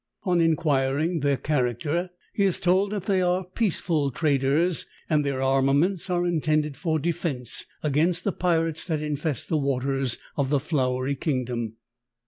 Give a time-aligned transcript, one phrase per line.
[0.23, 6.09] On inquiring their character he is told that they are peaceful traders, and their armaments
[6.09, 11.75] are intended for defense against the pirates that infest the waters of the Flowery Kingdom.